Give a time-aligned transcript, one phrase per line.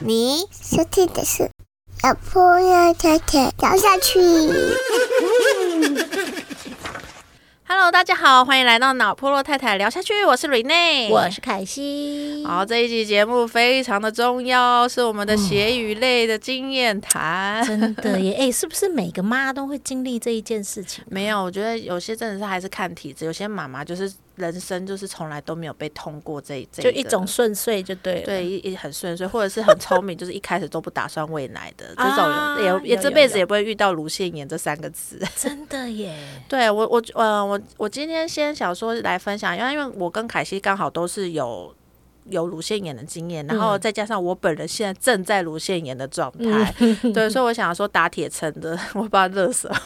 [0.00, 1.48] 你收听的是
[2.02, 4.18] 小朋友太太聊下去。
[7.76, 12.44] Hello，大家好，欢迎来到脑破落太太聊下去，我是 Rene，，我是凯西。
[12.46, 17.66] 好，这一集节目非常的重要，是我们的血与泪的经验谈。
[17.66, 21.02] 真的耶， 哎、是不是每个妈都会经历这一件事情？
[21.08, 28.22] 没有，我觉得有些真的是还是看体质，有些妈妈就是人生就是从来都没有被通过这这个就一种顺遂就对了。
[28.22, 35.20] 对，一一很顺遂，或者是很聪明，就是一开始都不打算喂奶的这种也也这辈子也不会遇到乳腺炎这三个字。
[35.36, 36.16] 真的耶。
[36.48, 41.74] 对我我呃我我今天先想说来分享，因为因为我跟凯西刚好都是有。
[42.30, 46.74] 有乳腺炎的经验，然后再加上我本人现在正在乳腺炎的状态，
[47.12, 49.76] 对，所以我想说打铁成的， 我不知道热死了。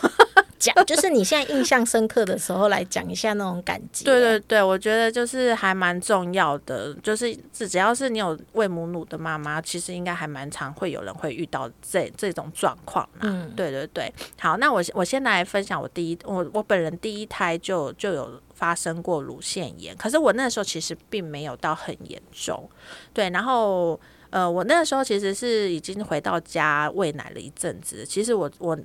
[0.58, 4.04] 讲 就是你现在印象深刻的时候来讲一下那种感觉。
[4.04, 13.20] 对对对，我觉得就是还蛮重要的，就是只只要是你有喂母乳的妈妈，其实应该还蛮常会有人会遇到这这种状况啦。
[13.22, 22.68] 嗯对对对，好，那我我先来分享我第一我我本人第一胎就就有发生过乳腺炎，可是我那时候其实并没有到很严重，
[23.12, 23.98] 对，然后
[24.30, 28.78] 呃，我那个时候其实是已经回到家喂奶了一阵子，其实我我。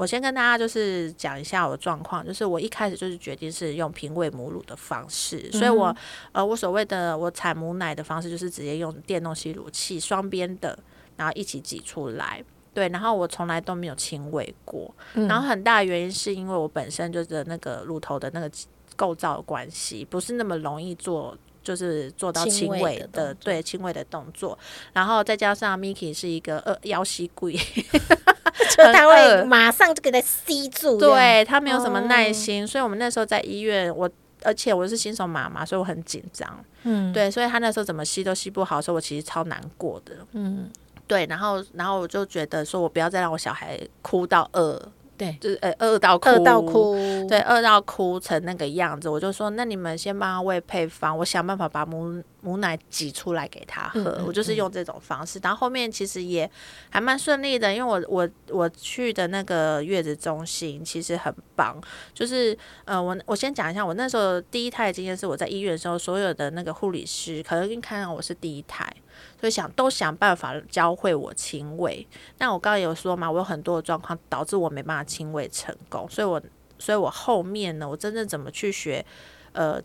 [0.00, 5.94] 我先跟大家就是讲一下我的状况，就是我一开始就是决定是用平喂母乳的方式，所以我
[6.32, 10.78] 呃我所谓的我产母奶的方式就是直接用电动吸乳器双边的，
[11.18, 12.42] 然后一起挤出来。
[12.72, 18.50] 对，然后我从来都没有亲喂过，然后很大的原因是因为我本身就是那个乳头的那个
[18.96, 21.36] 构造的关系，不是那么容易做。
[21.70, 24.58] 就是做到亲亲喂喂的对轻微的动作，
[24.92, 27.52] 然后再加上 Miki 是一个呃腰膝跪，
[28.76, 30.98] 就他会马上就给他吸住。
[30.98, 34.10] 对他没有什么耐哦心，所以我们那时候在医院，我
[34.42, 36.64] 而且我是新手妈妈，所以我很紧张。
[36.82, 40.16] 嗯，对，所以他那时候怎么吸都吸不好的时候，我其实超难过的。
[40.32, 40.68] 嗯，
[41.06, 46.94] 对，然后然后我就觉得说我不要再让我小孩哭到饿，对，就是呃饿到哭，饿到哭。
[47.28, 54.22] 对，饿到哭成那个样子，我就说，那你们先帮他喂配方，我想办法把母母奶挤出来给他喝。
[54.26, 56.50] 我就是用这种方式，然后后面其实也
[56.90, 61.80] 还蛮顺利的，因为我我我去的那个月子中心其实很棒，
[62.14, 68.90] 就是呃，我我先讲一下，我那时候第一胎的经验是我在医院的时候，所有的那个护理师可能看到我是第一胎。
[69.38, 72.06] 所以想都想办法教会我亲喂。
[72.38, 76.40] 那我刚刚有说嘛，我有很多的状况导致我没办法亲喂成功，所以我
[76.78, 79.04] 所以我后面呢，我真正怎么去学，
[79.52, 79.80] 呃，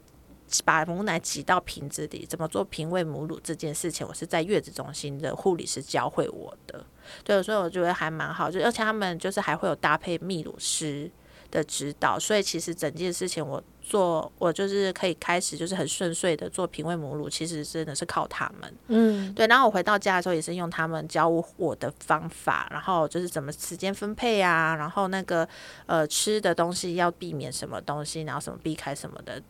[0.64, 6.86] 把母奶挤到瓶子里，怎么做平喂母乳这件事情，我是在月子中心的护理师教会我的。
[7.24, 11.10] 对，所以我觉得还蛮好，就而且他们就是还会有搭配泌乳师
[11.52, 18.78] 的指导，所以其实整件事情我做，我就是可以开始就是很顺遂的做平喂母乳，其实真的是靠他们。
[18.88, 25.48] 嗯，对，然后我回到家的时候也是用他们教我的方法，然后就是怎么时间分配啊，然后那个
[25.86, 29.42] 呃吃的东西要避免什么东西，然后什么避开什么的。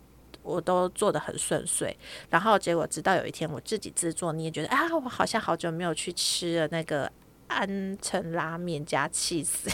[0.46, 1.94] 我都做的很顺遂，
[2.30, 7.10] 然后结果直到有一天我自己制作你也，觉得啊，我好像好久没有去吃了那个
[7.48, 9.66] 安城拉面加 cheese，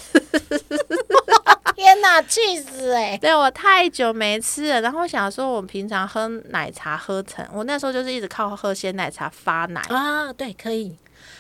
[1.77, 3.17] 天哪，气死哎！
[3.21, 4.81] 对我太久没吃了。
[4.81, 10.97] 然后我想说，我平常喝奶茶喝成，我那时候就是一直靠喝鲜奶茶发奶，啊，对，可以。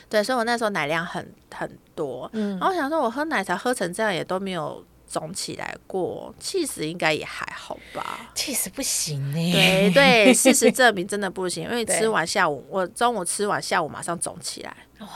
[0.08, 2.28] 对，所以我那时候奶量很很多。
[2.34, 8.30] 嗯然后我想说，我喝奶茶喝成这样也都没有肿起来过，气死应该也还好吧。
[8.34, 9.52] 气死不行呢。
[9.52, 14.74] 对对， 事实证明真的不行，因为吃完下午，我中午吃完下午马上肿起来。
[15.00, 15.08] 哇！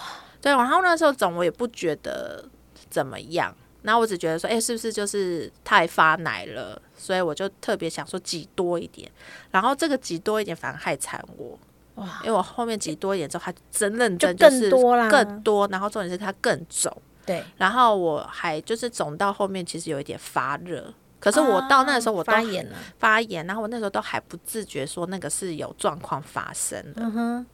[0.43, 2.45] 对，然后那时候肿我也不觉得
[2.91, 6.81] 怎么样，然后我只觉得说，哎、是不是就是太发奶了？
[6.95, 9.11] 所以我就特别想说挤多一点，
[9.51, 11.59] 然后这个挤多一点反而害惨我。
[11.97, 16.95] 哇，因为我后面挤多一点之后，它真认真就是更多啦更多，然后重点是它更肿，
[17.27, 22.77] 对，然后我还就是肿到后面其实有一点发热，可是我到那时候我都发炎了。
[22.99, 27.47] 发炎，然后我那时候都还不自觉说那个是有状况发生的，嗯哼，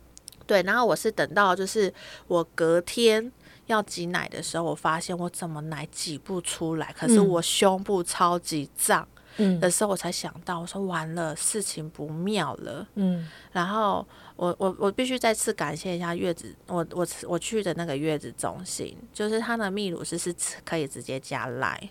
[0.47, 1.93] 对，然后我是等到就是
[2.27, 3.33] 我隔天
[3.67, 7.29] 要挤奶的时候，我发现我怎么奶挤不出来，可是嗯。
[7.29, 9.22] 我胸部超级胀嗯
[9.61, 12.87] 的时候，我才想到，我说完了，事情不妙了。
[12.95, 14.07] 嗯然后
[14.37, 20.35] 我我我必须再次感谢一下月子，我我我去的那个月子中心，就是他的泌乳师是
[20.65, 21.91] 可以直接加赖。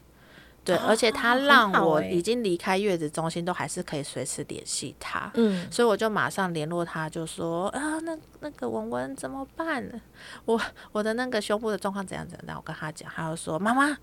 [0.63, 5.31] 对，而且他让我已经离开月子中心，都还是可以随时联系他。
[5.33, 9.83] 嗯，所以我就马上联络他，就说啊，那那个文文怎么办？
[10.45, 10.61] 我
[10.91, 12.55] 我的那个胸部的状况怎样怎样？
[12.57, 13.97] 我跟他讲，他就说妈妈，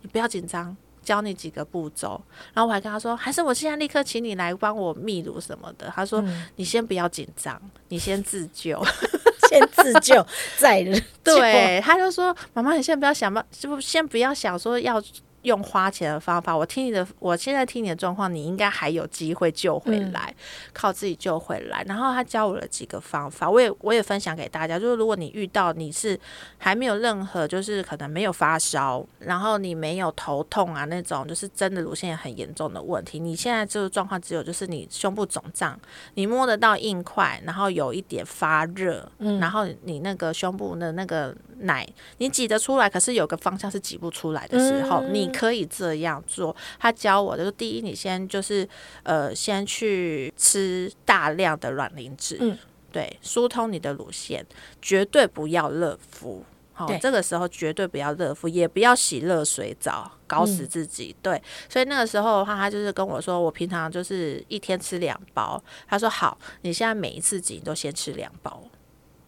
[0.00, 2.20] 你不要紧张，教你几个步骤。
[2.52, 5.92] 然后我还跟他说，还是我现在立刻请你来帮我泌乳什么的。
[5.94, 8.82] 他说、嗯你先不要紧张，你先自救。
[9.48, 10.24] 先自救
[10.58, 15.02] 再救，对，他就说妈妈，你先不要想吧，就先不要想说要。
[15.42, 20.34] 用花钱的方法，我听你的，我现在听你的状况，你应该还有机会救回来，
[20.72, 21.82] 靠自己救回来。
[21.86, 26.18] 然后他教我了几个方法，我也我也分享给大家，就是如果你遇到你是
[26.58, 35.78] 还没有任何，就是可能没有发烧，然后你没有头痛啊那种，就是真的乳腺炎很严重的问题，你现在这个状况只有就是你胸部肿胀，
[36.14, 39.10] 你摸得到硬块，然后有一点发热，
[39.40, 41.86] 然后你那个胸部的那个奶
[42.18, 46.54] 你挤得出来，可是有个方向是挤不出来的时候，你可以这样做。
[46.78, 48.68] 他教我的就第一，你先就是
[49.02, 52.58] 呃，先去吃大量的卵磷脂，嗯
[52.92, 54.44] 对，疏通你的乳腺，
[54.82, 56.44] 绝对不要热敷。
[56.72, 61.14] 好、这个时候绝对不要热敷，也不要洗热水澡，搞死自己。
[61.20, 65.62] 对，所以那个时候的话，他就是跟我说，我平常就是一天吃两包。
[65.86, 68.62] 他说好，你现在每一次挤你都先吃两包。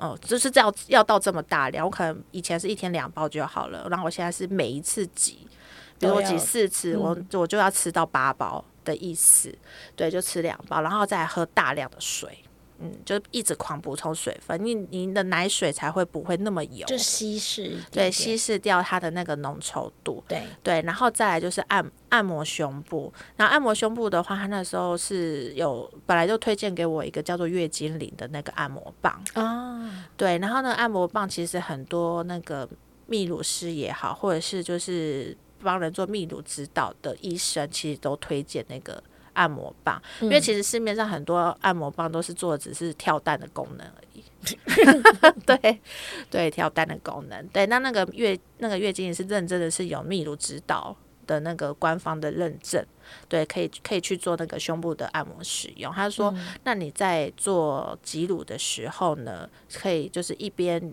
[0.03, 5.47] 哦，就是这样，要到这么大量，我可能以前是一天两包就好了，然后我现在是每一次挤，
[6.01, 9.57] 比如我挤四次，我我就要吃到八包的意思，
[9.95, 12.45] 对，就吃两包，然后再喝大量的水，
[12.83, 32.69] 嗯，就一直狂补充水分，你你的奶水才会不会那么油，就稀释一点对，稀释掉它的那个浓稠度，对，对，然后再来就是按按摩胸部，然后按摩胸部的话，他那时候是有本来就推荐给我一个叫做月经灵的那个按摩棒，啊，对，然后呢，按摩棒其实很多那个
[33.09, 39.03] 泌乳师也好，或者是就是帮人做泌乳指导的医生，其实都推荐那个
[39.35, 44.23] 按摩棒，因为其实市面上很多按摩棒都是做的只是跳蛋的功能而已。
[45.47, 45.81] 对
[46.31, 47.47] 对，跳蛋的功能。
[47.49, 50.97] 对，那那个月那个月经也是认真的是有泌乳指导
[51.27, 52.85] 的那个官方的认证，
[53.29, 55.93] 对，可以可以去做那个胸部的按摩使用。
[55.93, 60.93] 他说，那你在做挤乳的时候呢，可以就是一边。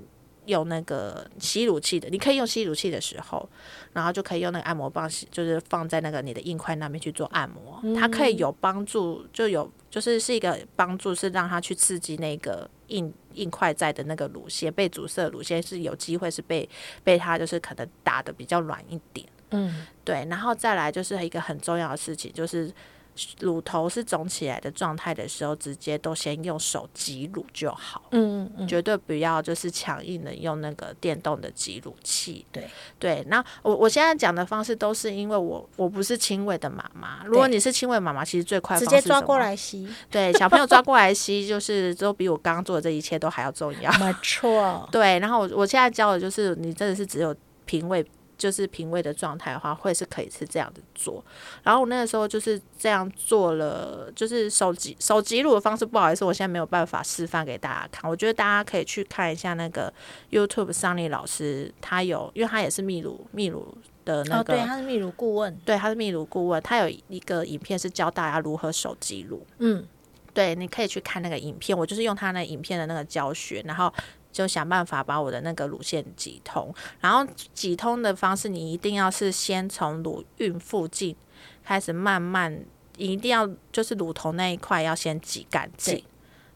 [0.49, 3.47] 用那个吸乳器的，你可以用吸乳器的时候，
[3.93, 16.67] 然后就可以用那个按摩棒，就是放在那个你的硬块那边去做按摩，它可以有帮助，就有就是是一个帮助，是让它去刺激那个硬硬块在的那个乳腺被阻塞乳腺是有机会是被
[17.03, 22.71] 被它就是可能打的比较软一点，嗯，对，然后再来就是一个很重要的事情就是。
[23.39, 32.45] 乳头是肿起来的状态的时候，直接都先用手挤乳就好，嗯嗯，绝对不要就是强硬的用那个电动的挤乳器。
[32.51, 32.67] 对。
[32.97, 43.91] 对，那我我现在讲的方式都是因为我我不是亲喂的妈妈，如果你是亲喂妈妈，其实最快直接抓过来吸，对小朋友抓过来吸，就是都比我刚刚做的这一切都还要重要。
[43.99, 47.35] 没错， 对，然后我我现在教的就是你真的是只有
[47.65, 48.05] 平胃。
[48.39, 51.23] 就是平胃的状态的话，会是可以是这样的做。
[51.61, 55.85] 然后我那个时候就是这样做了，就是手机手挤乳的方式。
[55.85, 58.09] 不好意思，我现在没有办法示范给大家看。
[58.09, 59.93] 我觉得大家可以去看一下那个
[60.31, 69.45] YouTube 桑尼老师，他有，因为他也是秘鲁秘鲁的那哦，个，对，他是秘鲁顾问，对，他是秘鲁顾问，他有一个影片是教大家如何手挤乳。
[69.57, 69.85] 嗯，
[70.33, 73.91] 对，你可以去看那个影片，我就是用他那影片的那个教学，然后
[74.31, 76.73] 就想办法把我的那个乳腺挤通。
[76.99, 81.15] 然后挤通的方式，你一定要是先从乳晕附近
[81.63, 82.63] 开始慢慢，
[82.97, 86.03] 一定要就是乳头那一块要先挤干净。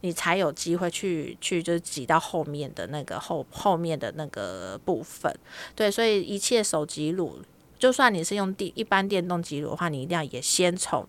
[0.02, 5.34] 你才有机会去去就是挤到后面的那个后后面的那个部分，
[5.78, 7.40] 对，所以一切手挤乳，
[7.80, 11.08] 就算你是用电一般电动挤乳的话，你一定要也先从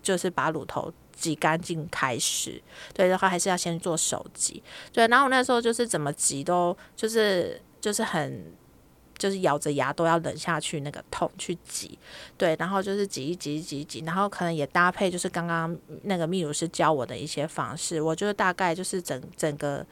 [0.00, 2.60] 就是把乳头挤干净开始，
[2.92, 4.60] 对，然后还是要先做手挤，
[4.92, 8.52] 对，然后我那时候就是怎么挤都就是就是很
[9.16, 11.96] 就是咬着牙都要忍下去那个痛去挤，
[12.36, 19.86] 对，然后就是挤一挤挤一挤，然后可能也搭配就是刚刚那个泌乳师教我的一些方式，我觉得大概就是整整个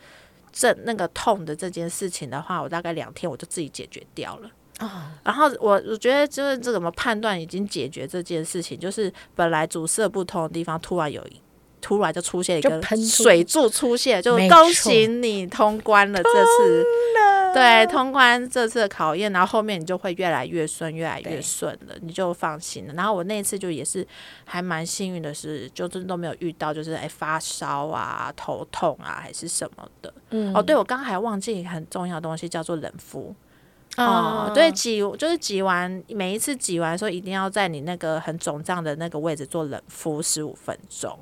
[0.50, 4.50] 这那个痛的这件事情的话，我大概两天我就自己解决掉了。
[4.80, 4.88] 哦，
[5.22, 11.40] 然后我我觉得就是这怎么判断已经解决这件事情，就是本来阻塞不通的地方，突然有一
[11.80, 16.84] 突然就出现一个喷水柱出现，就没恭喜你通关了这次，
[17.54, 22.94] 对，通关这次的考验，然后后面你就会越来越顺，越来越顺了，你就放心了。
[22.94, 24.06] 然后我那一次就也是
[24.44, 30.12] 还蛮幸运的是，就真的都没有遇到就是哎发烧啊、头痛啊还是什么的。
[30.30, 33.34] 嗯，哦，对，我刚刚还忘记一个很重要的东西，叫做冷敷。
[33.96, 41.18] 哦，对，挤就是挤完每一次挤完的时候，一定要在你那个很肿胀的那个位置做冷敷十五分钟。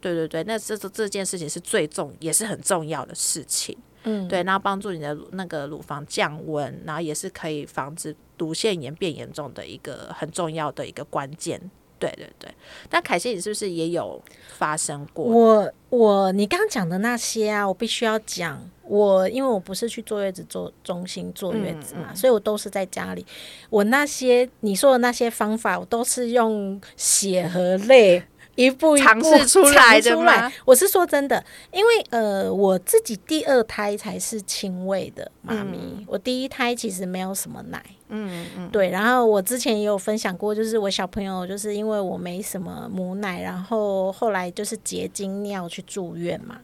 [0.00, 3.76] 对对对，那这这这件事情是最重也是很重要的事情。
[4.04, 11.60] 嗯，对，然后帮助你的那个乳房降温，然后也是可以防止乳腺炎变严重的一个很重要的一个关键。
[11.98, 12.48] 对对对，
[12.88, 14.22] 但凯西你是不是也有
[14.56, 15.24] 发生过？
[15.24, 18.60] 我我你刚刚讲的那些啊，我必须要讲。
[18.88, 23.26] 我因为我不是去坐月子坐中心坐月子嘛，所以我都是在家里。
[23.68, 28.22] 我那些你说的那些方法，我都是用血和泪
[28.54, 30.52] 一步一步尝试出来出吗？
[30.64, 37.84] 我是说真的，因为呃，我自己第二胎才是亲喂的妈咪，我第一胎其实没有什么奶。
[38.08, 46.60] 嗯嗯对，然后我之前也有分享过，就是我小朋友就是因为我没什么母奶，然后后来就是结晶尿去住院嘛。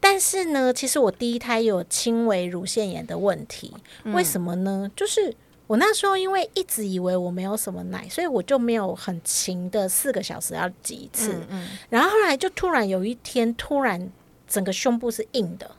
[0.00, 4.88] 但是呢，其实我第一胎有轻微乳腺炎的问题，为什么呢？
[4.94, 5.34] 就是
[5.66, 11.40] 我那时候因为一直以为我没有什么奶，所以我就没有很勤的四个小时要挤一次。
[11.50, 14.08] 嗯然后后来就突然有一天，突然
[14.46, 15.70] 整个胸部是硬的。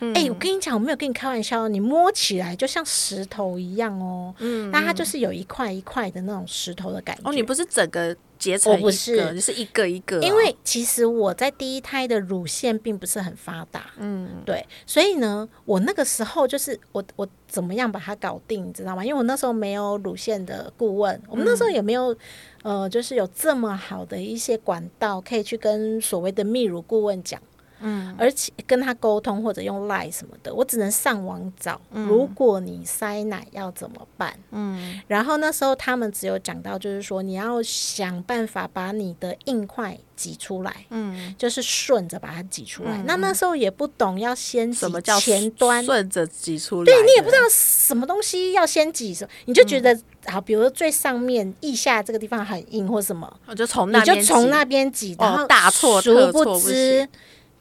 [0.00, 4.34] 嗯哎、我跟你讲，我没有跟你开玩笑，你摸起来就像石头一样哦。
[4.38, 7.22] 嗯那它就是有一块一块的那种石头的感觉。
[7.24, 19.04] 哦，你不是整个结成一个，我不是你是一个一个哦、因为其实我在第一胎的乳腺并不是很发达，嗯对，所以呢，我那个时候就是我我怎么样把它搞定，你知道吗？
[19.04, 22.14] 因为我那时候没有乳腺的顾问，我们那时候也没有、
[22.62, 27.40] 呃，就是有这么好的一些管道可以去跟所谓的泌乳顾问讲。
[27.80, 31.80] 嗯而且跟他沟通或者用 Line 什么的，我只能上网找。
[31.92, 34.34] 如果你塞奶要怎么办？
[34.50, 43.02] 嗯然后那时候他们只有讲到，就是说你要想办法把你的硬块挤出来，嗯，就是顺着把它挤出来。
[43.04, 46.86] 那那时候也不懂要先挤什么叫前端，顺着挤出来？
[46.86, 57.08] 对你也不知道什么东西要先挤什么，你就觉得好，比如说最上面腋下这个地方很硬或什么，我就从你那边挤就从那边挤，哦然后大错殊不特错不知行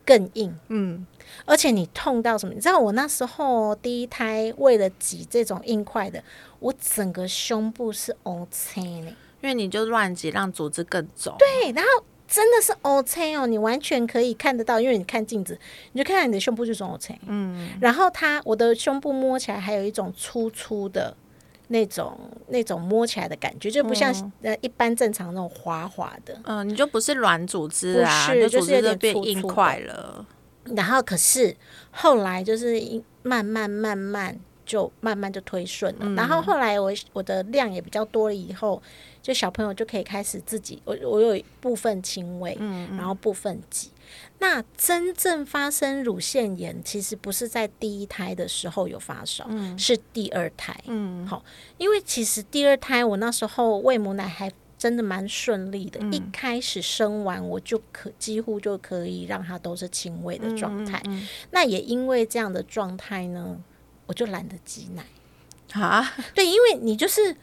[0.08, 0.58] 更硬。
[0.70, 1.06] 嗯
[1.46, 2.54] 而且你痛到什么？
[2.54, 6.24] 你知道我那时候第一胎为了挤这种硬块的，
[6.60, 9.12] 我整个胸部是 O C 呢。
[9.42, 11.36] 因为你就乱挤，让组织更肿。
[11.38, 15.60] 对，然后真的是 O C 哦，你完全可以看得到，因为你看镜子，
[15.92, 17.20] 你就看到你的胸部就是 O C。
[17.28, 21.16] 嗯，然后它我的胸部摸起来还有一种粗粗的
[21.68, 26.40] 那种那种摸起来的感觉，就不像、呃一般正常那种滑滑的。
[26.44, 30.26] 嗯、你就不是软组织啊，不是就是有点变硬块了。
[30.76, 31.56] 然后可是
[31.92, 32.82] 后来就是
[33.24, 36.10] 慢慢慢慢就慢慢就推顺了。
[36.16, 38.82] 然后后来我我的量也比较多了以后，
[39.22, 42.58] 就小朋友就可以开始自己，我我有一部分亲喂，
[42.98, 43.92] 然后部分挤。
[44.40, 50.80] 那真正发生乳腺炎，其实不是在第一胎的时候有发烧，是第二胎。
[50.86, 51.44] 嗯好，
[51.78, 61.02] 因为其实第二胎我那时候喂母奶还真的蛮顺利的，一开始生完我就可几乎就可以让它都是轻微的状态。
[61.06, 63.60] 嗯那也因为这样的状态呢，
[64.06, 65.06] 我就懒得挤奶。
[65.74, 67.36] 啊，对，因为你就是。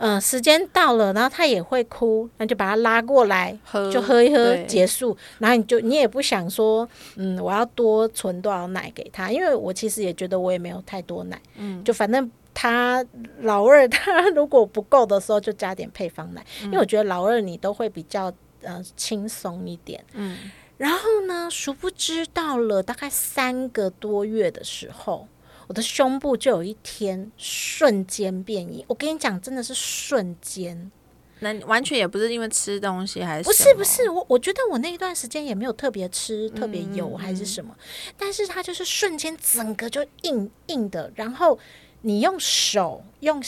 [0.00, 4.64] 呃，时间到了，然后他也会哭，那就把他拉过来，喝就喝一喝对。
[4.64, 5.14] 结束。
[5.38, 13.04] 然后你就你也不想说，嗯，我要多存多少奶给他，因为我其实也觉得我也没有太多奶，嗯，就反正他
[13.42, 20.36] 老二他如果不够的时候就加点配方奶，因为我觉得老二你都会比较呃轻松一点，嗯。
[20.78, 25.28] 然后呢，殊不知到了大概三个多月的时候，
[25.70, 28.84] 我的胸部就有一天瞬间变硬。
[28.88, 30.90] 我跟你讲，真的是瞬间，
[31.38, 37.72] 那完全也不是因为吃东西还是不是不是，我我觉得我那一段时间也没有特别吃特别油还是什么，
[38.18, 41.56] 但是它就是瞬间整个就硬硬的，然后
[42.00, 43.40] 你用手用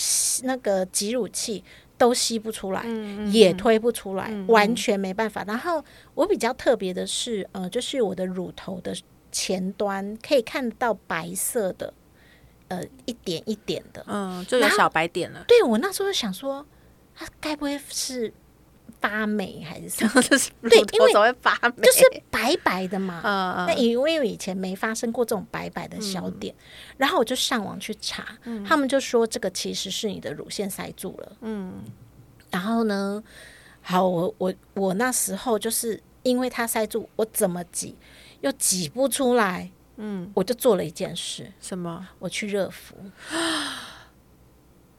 [0.44, 1.64] 那个挤乳器。
[1.98, 2.84] 都吸不出来，
[3.30, 5.44] 也推不出来，完全没办法。
[5.44, 8.92] 然后我比较特别的是，呃，就是我的乳头的
[9.30, 11.94] 前端可以看到白色的，
[12.72, 14.02] 呃，一点一点的。
[14.08, 15.44] 嗯，就有小白点了。
[15.46, 16.64] 对我那时候就想说，
[17.14, 18.32] 它该不会是
[19.00, 20.20] 发霉还是什么？
[20.22, 21.82] 就是对因为发霉？
[21.82, 22.00] 就是
[22.30, 23.20] 白白的嘛。
[23.24, 26.54] 嗯那因为以前没发生过这种白白的小点，
[26.96, 28.24] 然后我就上网去查，
[28.66, 31.36] 他们就说这个其实是你的乳腺塞住了。
[31.42, 31.84] 嗯
[32.50, 33.22] 然后呢，
[33.80, 37.96] 好，我我我那时候就是因为它塞住，我怎么挤
[38.40, 39.70] 又挤不出来，
[40.04, 42.96] 嗯，我就做了一件事，什么我去热敷。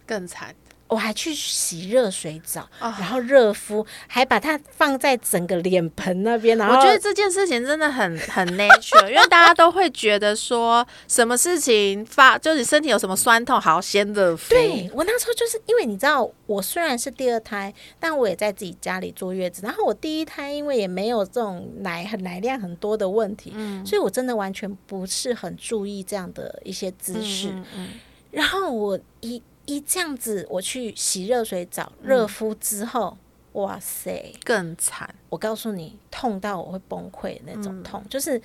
[0.08, 0.56] 更惨？
[0.88, 6.56] 我还去洗热水澡，哦然后热敷，还把它放在整个脸盆那边。
[6.58, 14.50] 然后我觉得这件事情真的很很 nature，因为大家都会觉得说什么事情发，就是身体有什么酸痛，好先热敷。
[14.50, 19.62] 对我那时候就是因为你知道，我虽然是第二胎，但我也在自己家里坐月子。
[19.64, 27.50] 然后我第一胎因为也没有这种奶很奶量很多的问题，嗯所以我真的完全不是很注意这样的一些姿势。
[27.50, 27.90] 嗯嗯
[28.30, 33.18] 然后我一一这样子，我去洗热水澡、嗯热敷之后，
[33.54, 34.34] 哇塞！
[34.44, 35.14] 更惨。
[35.30, 38.42] 我告诉你，痛到我会崩溃的那种痛，就是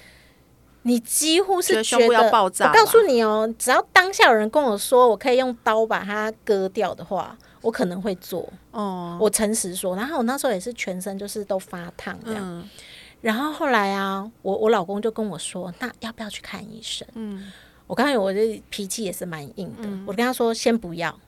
[0.82, 8.48] 你几乎是嗯觉得胸部要爆炸我告诉你哦，只要当下有人跟我说我可以用刀把它割掉的话，我可能会做。
[8.70, 12.42] 哦，我诚实说，然后我那时候也是全身就是都发烫这样。
[12.44, 12.68] 嗯
[13.20, 17.04] 然后后来啊，我我老公就跟我说，那要不要去看医生？
[17.14, 17.50] 嗯，
[17.88, 21.18] 我刚才我的脾气也是蛮硬的，我跟他说先不要。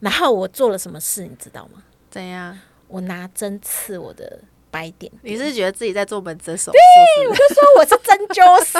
[0.00, 1.82] 然后我做了什么事，你知道吗？
[2.10, 2.58] 怎样？
[2.88, 4.40] 我拿针刺我的
[4.72, 6.78] 白点你是觉得自己在做门诊手术？
[7.18, 8.78] 对，我就说我是针灸师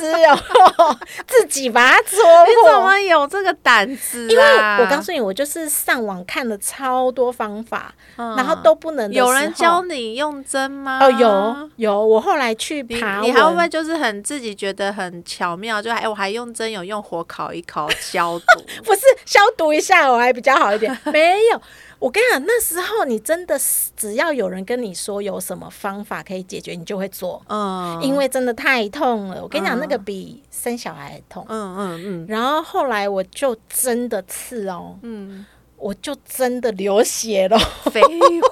[0.79, 2.73] 哦， 自己把它戳你怎。
[2.83, 4.79] 么有这个胆子因为啊？
[4.81, 10.99] 我告诉你，我就是上网看了超多方法，嗯然后都不能有人教你用针吗？
[11.03, 15.83] 哦，有有，我后来去你爬你还会不会，就是很自己觉得很巧妙？
[15.83, 18.45] 就哎，我还用针有用火烤一烤消毒。
[18.83, 21.61] 不是消毒一下我还比较好一点， 没有。
[22.03, 29.41] 我跟你讲，那时候你真的是只要有人跟你说有什么方法可以解决，你就会做，嗯，因为真的太痛了。
[29.41, 31.47] 我跟你讲，嗯那个比生小孩还痛。
[31.49, 38.03] 嗯嗯嗯然后后来我就真的刺哦，嗯，我就真的流血了，废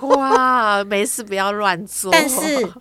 [0.01, 2.13] 话，没事不要乱做。
[2.13, 2.73] 但是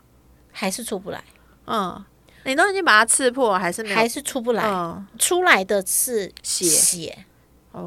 [0.51, 1.23] 还是出不来，
[1.65, 2.05] 嗯，
[2.43, 3.81] 你都已经把它刺破，还是？
[3.85, 4.63] 还是出不来。
[4.67, 7.25] 嗯，出来的是血血。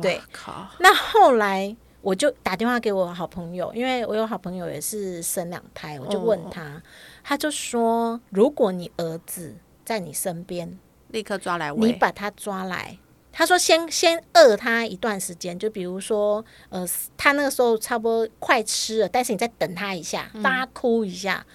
[0.00, 6.82] 对，靠，那后来我就打电话给我好朋友，因为我有好朋友也是生两胎，我就问他，
[7.22, 9.54] 他就说，如果你儿子
[9.84, 10.78] 在你身边，
[11.08, 11.92] 立刻抓来你。
[11.92, 12.98] 把他抓来。
[13.34, 21.46] 他说先先饿他一段时间，就比如说，呃，他那个时候差不多快吃了，但是你再等他一下，让他哭一下，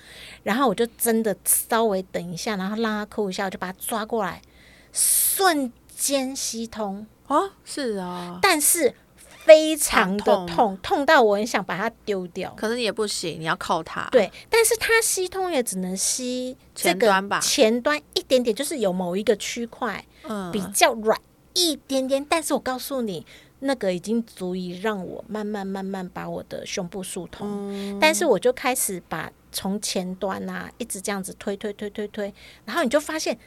[0.41, 4.41] 然后我就真的稍微等一下，然后让他哭一下，我就把他抓过来，
[4.91, 8.95] 瞬间吸通，哦，是啊，但是
[9.47, 12.53] 非常的痛痛，痛到我很想把它丢掉。
[12.57, 21.17] 可是你也不行，你要靠它。，对，但是它吸通也只能吸这个前端吧前端一点点，就是有某一个区块嗯，比较软
[21.53, 22.23] 一点点。
[22.29, 23.25] 但是我告诉你，
[23.59, 27.47] 那个已经足以让我慢慢慢慢把我的胸部疏通。
[27.71, 32.33] 嗯但是我就开始把从前端啊一直这样子推推推推推，
[32.65, 33.39] 然后你就发现，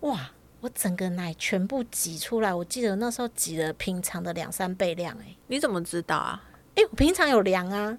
[0.00, 0.32] 哇！
[0.66, 6.42] 我整个奶全部挤出来，我记得那时候挤了平常的两三倍量、欸，你怎么知道啊？
[6.74, 7.96] 哎、我平常有量啊，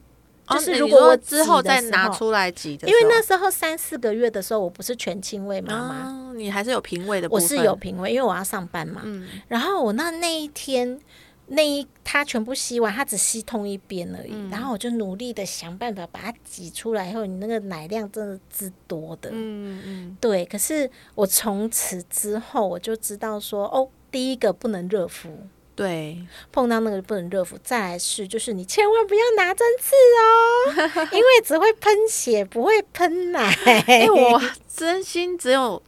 [0.50, 7.30] 就是如果之后再拿出来挤的因，为那时候三四个月的时候，我不是全亲喂妈妈，啊，你还是有品味的。
[7.32, 9.02] 我是有品味，因为我要上班嘛。
[9.06, 11.00] 嗯然后我那那一天，
[11.48, 14.32] 那一它全部吸完，它只吸通一边而已。
[14.32, 19.30] 嗯然后我就努力的想办法把它挤出来，以后你那个奶量真的之多的。
[19.32, 25.30] 嗯嗯，对，可是我从此之后我就知道说，哦，第一个不能热敷。
[25.76, 26.18] 对，
[26.52, 33.54] 碰到那个不能热敷，再来是就是你千万不要拿针刺哦， 因为只会喷血，不会喷奶。
[33.86, 35.80] 哎、我真心只有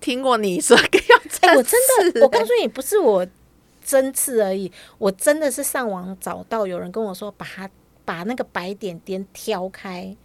[0.00, 3.26] 听过你说要哎、针我真的，我告诉你，不是我
[3.84, 7.68] 针刺而已，我真的是上网找到有人跟我说，把它
[8.04, 10.16] 把那个白点点挑开，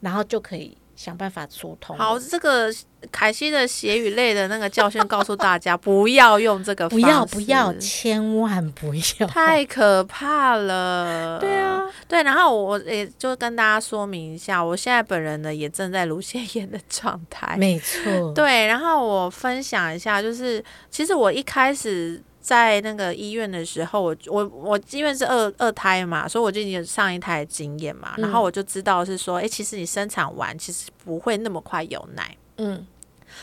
[0.00, 1.96] 然后就可以想办法疏通。
[1.96, 2.72] 好，，这个
[3.10, 9.26] 凯西的血与泪的那个教训告诉大家，不要用这个不方式，要不要，千万不要！
[9.26, 11.38] 太可怕了。
[11.38, 17.56] 对啊，对，然后我也就跟大家说明一下，我现在本人呢也正在乳腺炎的状态。
[17.56, 32.36] 没错，对，然后我分享一下，就是其实我一开始在那个医院的时候，我我我因为是二二胎嘛，所以我就已经有上一胎的经验嘛，然后嗯我就知道是说，哎、其实你生产完其实不会那么快有奶。
[32.56, 32.84] 嗯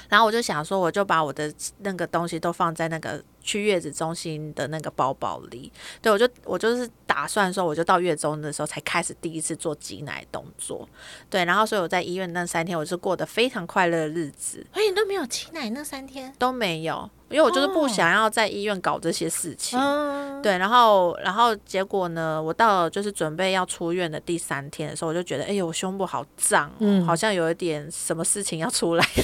[0.09, 5.71] 然后我就想说，我就把我的那个东西都放在那个去月子中心的那个包包里。
[6.01, 10.87] 对我就我就是打算说，我就到月中的时候才开始第一次做挤奶动作。
[11.29, 19.79] 对，然后所以我在医院那三天，我是过得非常快乐的日子，而且你都没有挤奶那三天，都没有，因为我就是不哦想要在医院搞这些事情。
[19.79, 22.41] 嗯，对，然后，然后结果呢？
[22.41, 29.23] 我到了就是准备要出院的第三天的时候，我就觉得，哎呦，我胸部好胀、哦，嗯好像有一点什么事情要出来，是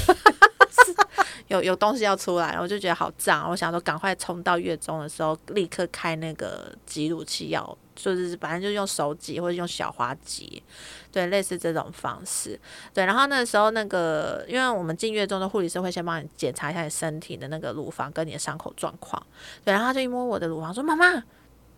[1.47, 10.63] 有有东西要出来，我就觉得好胀，我想说赶快冲到月中的时候，立刻开那个挤乳器药，就是反正就用手挤或者用小花挤，
[11.11, 12.59] 对，类似这种方式，
[12.93, 13.05] 对。
[13.05, 19.21] 然后那时候那个，因为我们进月中的护理师会先帮你检查一下你身体的那个乳房跟你的伤口状况，
[19.63, 19.73] 对。
[19.73, 21.23] 然后他就一摸我的乳房说：“妈妈。”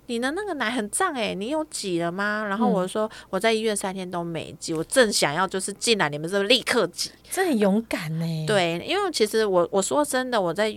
[0.07, 2.45] 你的那个奶很胀诶，你有挤了吗？
[2.47, 7.11] 然后我说我在医院三天都没挤，我正想要就是进来，你们是不是立刻挤？
[7.29, 8.45] 这很勇敢呢。
[8.47, 10.75] 对，因为其实我我说真的，我在。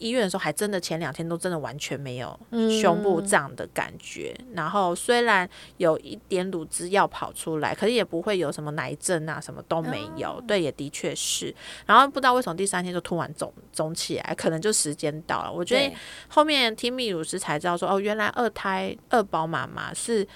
[0.00, 2.36] 医院的时候还真的前两天都真的完全没有
[2.80, 10.42] 胸部胀的感觉，然后虽然有一点乳汁要跑出来，可是也不会有什么奶症啊，什么都没有。
[10.48, 11.54] 对，也的确是。
[11.86, 15.52] 然后不知道为什么第三天就突然肿肿起来，可能就时间到了。
[15.52, 15.94] 我觉得
[16.28, 20.26] 后面听泌乳师才知道说，哦，原来二胎二宝妈妈是。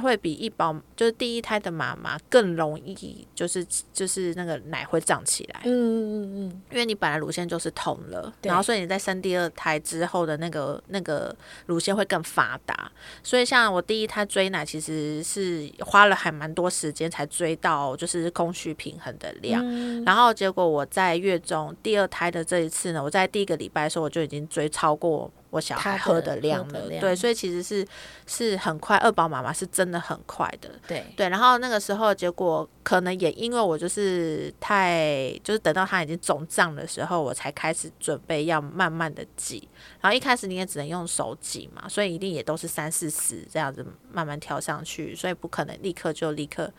[0.00, 5.60] 会比一宝就是第一胎的妈妈更容易，就是就是那个奶会胀起来。
[5.64, 11.34] 嗯嗯嗯嗯，因为你本来乳腺就是痛了，然后所以你在生第二胎之后的那个那个
[11.66, 12.90] 乳腺会更发达。
[13.22, 19.64] 所以像我第一胎追奶，其实是花了还蛮多时间才追到就是供需平衡的量。
[20.04, 25.30] 然后结果我在月中第二胎的这一次呢，我在第一个礼拜的时候我就已经追超过。
[25.50, 27.86] 我小孩喝的量了，对，所以其实是
[28.26, 31.28] 是很快，二宝妈妈是真的很快的，对对。
[31.28, 39.68] 然后那个时候，结果可能也因为我就是太，就是等到他已经肿胀的时候，我才开始准备要慢慢的挤。
[40.00, 46.72] 然后一开始你也只能用手挤嘛，所以一定也都是三四十这样子慢慢调上去，所以不可能立刻就立刻。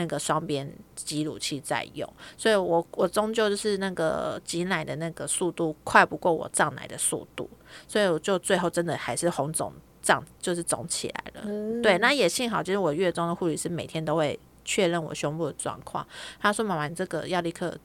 [0.00, 7.48] 那个双边挤乳器在用，所以我我终究就是那个挤奶的那个速度快不过我胀奶的速度，
[7.86, 11.82] 所以我就最后真的还是红肿胀，就是肿起来了。
[11.82, 16.06] 对，那也幸好，就是我月中的护理师每天都会确认我胸部的状况，
[16.40, 17.76] 他说：“妈妈，你这个要立刻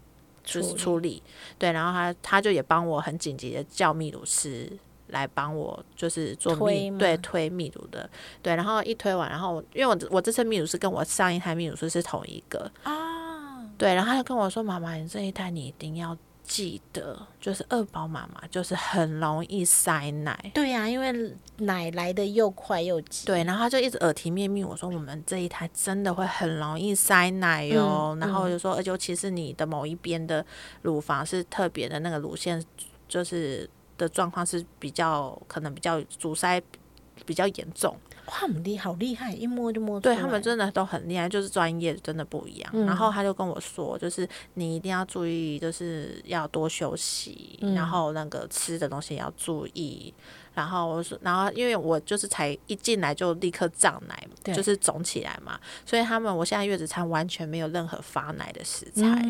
[0.43, 1.21] 就是处理。”
[1.59, 4.71] 对，然后他他就也帮我很紧急的叫泌乳师。
[5.07, 8.09] 来帮我就是做推对推泌乳的
[8.41, 23.27] 对，然后一推完，然后因为我我这次泌乳是跟我上一台泌乳师是同一个啊，对，然后他就跟我说：“妈妈，你这一胎你一定要记得，就是二宝妈妈就是很容易塞奶。”对呀，因为奶来的又快又急。
[23.27, 30.43] 对，然后他就一直耳提面命我说：“我们这一胎真的会很容易塞奶哟。”然后我就说：“尤其是你的某一边的
[30.81, 32.63] 乳房是特别的那个乳腺，
[33.07, 36.61] 就是。”的状况是比较可能比较阻塞
[37.25, 42.85] 比较严重，哇，很厉好厉害，一摸就摸对他们真的都很厉害，就是专业真的不一样。
[42.85, 50.13] 然后他就跟我说，就是你一定要注意，就是要多休息，然后那个吃的东西也要注意。
[50.53, 59.21] 然后我说，然后因为我就是才一进来就立刻胀奶，就是肿起来嘛，所以他们我现在月子餐完全没有任何发奶的食材，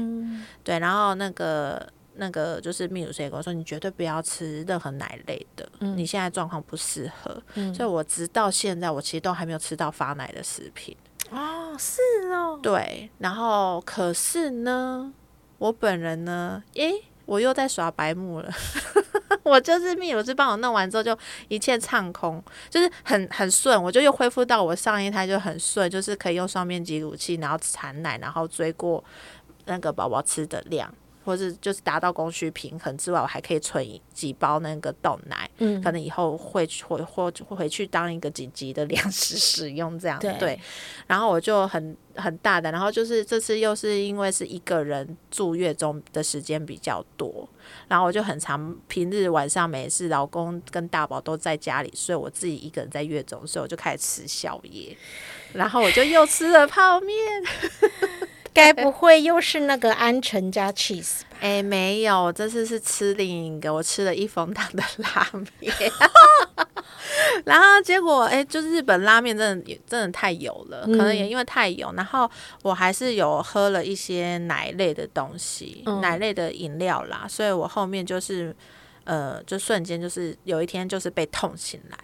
[0.63, 1.88] 对，然后那个。
[2.17, 7.41] 那个就是泌乳师也跟我说，你绝对不要吃任何奶类的，你现在状况不适合。
[7.73, 10.95] 所以，我直到现在，我其实都还没有吃到发奶的食品。
[11.32, 12.01] 哦，是
[12.32, 12.60] 哦。
[12.62, 15.13] 对，然后可是呢，
[15.58, 16.93] 我本人呢，诶，
[17.25, 18.51] 我又在耍白目了。
[19.43, 21.15] 我就是泌乳师帮我弄完之后，就
[21.49, 29.04] 一切畅通，就是很很顺，我就又恢复到我上一胎就很顺，就是可以用双面挤乳器，然后产奶，然后追过
[29.65, 30.91] 那个宝宝吃的量。
[31.25, 33.83] 或是就是达到供需平衡之外，我还可以存
[34.13, 40.59] 几包那个豆奶，嗯，可能以后会回或回去当一个紧急的粮食使用这样对。
[41.07, 47.47] 然后我就很很大胆，然后就是这次又是因为是一个人住月中的时间比较多，
[47.88, 54.95] 然后我就很长平日晚上没事，老公跟大宝都在家里所以，我自己一个人在月中，所以我就开始吃宵夜，
[55.53, 57.17] 然后我就又吃了泡面。
[58.56, 61.38] 该不会又是那个安城加 cheese 吧？
[61.41, 65.74] 哎，没有，这次是吃另一个，我吃了一风堂的拉面，
[67.44, 72.32] 然后结果哎，就日本拉面真的真的太油了，可能也因为太油，然后
[72.63, 78.56] 我还是有喝了一些奶类的东西，奶类的饮料啦，所以我后面就是
[79.04, 81.98] 呃，就瞬间就是有一天就是被痛醒来，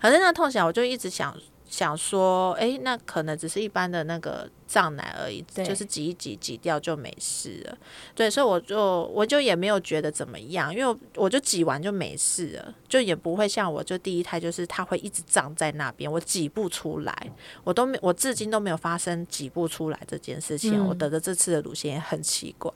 [0.00, 1.36] 可是那痛醒来我就一直想。
[1.68, 7.78] 想说，哎，那可能只是一般的那个胀奶而已，就是挤一挤挤掉就没事了。
[8.14, 17.14] 对，所以我就我就也没有觉得怎么样，因为我就挤完就没事了，就也不会像我就第一胎就是它会一直胀在那边，我挤不出来，
[17.62, 20.82] 我都没我至今都没有发生挤不出来这件事情。
[20.84, 22.72] 我得的这次的乳腺也很奇怪，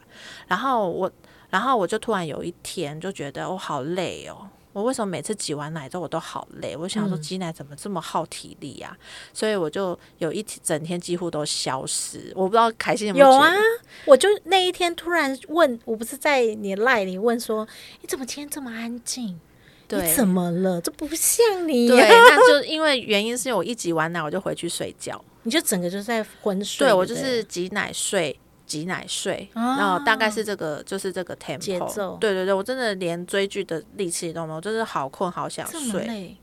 [0.47, 1.11] 然后我
[1.49, 4.49] 然后我就突然有一天就觉得我好累哦。
[4.73, 6.77] 我为什么每次挤完奶之后我都好累？
[6.77, 8.97] 我想说嗯挤奶怎么这么耗体力呀、
[9.33, 12.33] 所以我就有一整天几乎都消失。
[12.35, 13.53] 我不知道凯欣有没有啊，
[14.07, 17.67] 我就那一天突然问，我不是在你赖里问说，
[18.01, 19.39] 你怎么今天这么安静？
[19.91, 20.81] 你怎么了？
[20.81, 26.87] 这不像你对，呀、那就因为原因是我一挤完奶我就回去睡觉， 你就整个就在昏睡。
[26.87, 28.39] 对我就是挤奶睡。
[28.73, 32.17] 挤奶睡，哦然后大概是这个，就是这个 tempo 节奏。
[32.19, 36.07] 对对对，我真的连追剧的力气都没有，我真的好困，好想睡。
[36.07, 36.37] 累，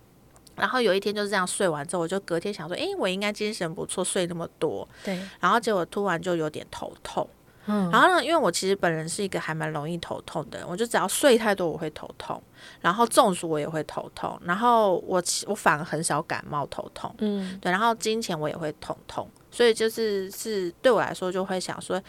[0.56, 4.88] 然后有一天就是这样睡完之后，我就隔天想说，哎，我应该精神不错，睡那么多。
[5.04, 7.28] 对，然后结果突然就有点头痛。
[7.66, 12.42] 嗯，然后呢，因为我其实本人是一个还蛮容易头痛的人，我就只要睡太多我会头痛，
[12.82, 22.02] 然后中暑我也会头痛，然后我其我反而很少感冒头痛，嗯，对，然后金钱我也会头痛，所以就是是对我来说就会想说，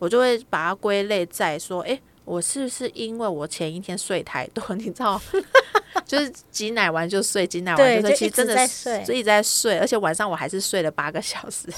[0.00, 4.60] 我就会把它归类在说，诶，我是不是因为我前一天睡太多？
[4.74, 5.22] 你知道，
[6.04, 11.68] 就是挤奶完就睡，挤奶完就睡，就其实真的是一直在睡，而且晚上我还是睡了八个小时。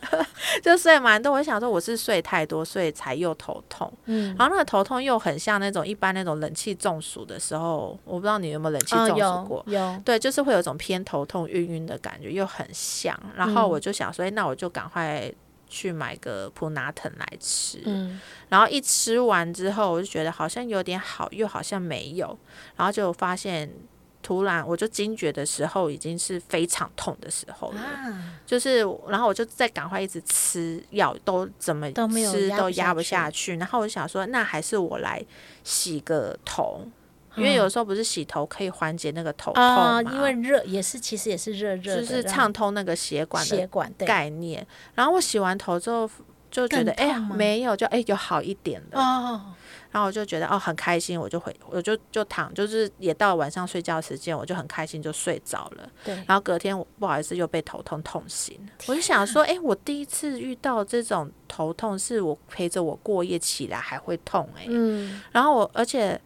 [0.62, 3.92] 就睡蛮多，我想说我是睡太多，所以才又头痛。
[4.06, 9.64] 嗯，然后那个头痛又很像那种一般那种冷气中暑的时候，我不知道你有没有冷气哦，中暑过。
[9.66, 13.18] 有有，对，就是会有一种偏头痛、晕晕的感觉，又很像。
[13.34, 15.30] 然后嗯我就想说，诶那我就赶快
[15.68, 17.82] 去买个普拿疼来吃。
[17.84, 22.38] 嗯，然后一吃完之后，我就觉得好像有点好，又好像没有。
[22.76, 23.70] 然后就发现，
[24.28, 27.80] 突然我就惊觉的时候，已经是非常痛的时候了。
[27.80, 33.56] 啊，就是，然后我就再赶快一直吃药，都怎么都没有吃都压不下去。
[33.56, 35.24] 然后我就想说，那还是我来
[35.64, 36.86] 洗个头，
[37.36, 44.66] 因为有时候不是洗头可以缓解那个头痛啊，嘛，因为热也是，其实也是热热，就是畅通那个血管的血管概念。
[44.94, 46.10] 然后我洗完头之后
[46.50, 48.98] 就觉得，哎呀，没有，就哎有好一点的。
[48.98, 49.40] 哦，
[49.90, 55.88] 然后我就觉得哦很开心，我就回我就就躺，就是也到晚上睡觉时间，我就很开心就睡着了。
[56.04, 64.62] 对，然后隔天我不好意思又被头痛痛醒，我就想说，哎、我第一次遇到这种头痛，是我陪着我过夜起来还会痛、诶。
[64.62, 66.20] 哎、嗯，然后我而且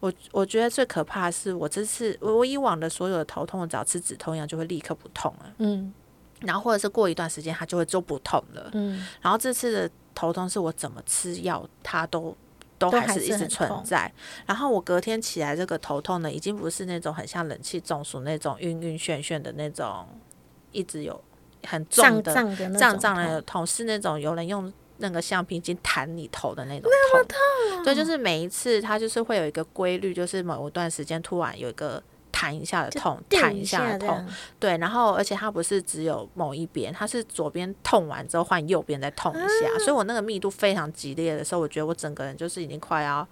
[0.00, 5.92] 我我觉得最可怕的是，我这次我我以往的所有的头痛，我只要吃止痛药就会立刻不痛了，嗯
[6.40, 8.70] 然后或者是过一段时间它就会就不痛了。
[8.72, 12.36] 嗯，然后这次的头痛是我怎么吃药，它都
[12.78, 14.10] 都都还是一直存在。
[14.46, 20.06] 然后我隔天起来，这个头痛呢，已经不是那种很像冷气中暑那种晕晕眩眩的那种，
[20.72, 21.22] 一直有
[21.66, 27.20] 很重的胀胀胀的痛痛，是那种有人用那个橡皮筋弹你头的那种痛。
[27.20, 32.02] 啊对，就是每一次它就是会有一个规律，就是某一段时间突然有一个。
[32.32, 34.26] 弹一下的痛，弹一下的痛，
[34.58, 43.26] 对，然后而且它不是只有某一边，它是左边痛完之后换右边再痛一下，啊所以我那个密度非常激烈的时候，我觉得我整个人就是已经快要，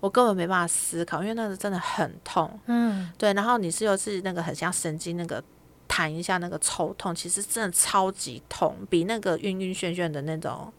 [0.00, 2.58] 我根本没办法思考，因为那个真的很痛。
[2.66, 5.42] 嗯，对，然后你是又是那个很像神经那个
[5.88, 10.72] 弹一下那个抽痛，其实真的超级痛，比那个晕晕眩眩的那种。